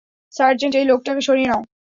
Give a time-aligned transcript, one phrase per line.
[0.33, 1.61] Sergeant, এই লোকটাকে সরিয়ে নাও।